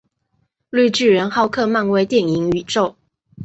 [0.71, 2.95] 绿巨人浩克漫威电影宇宙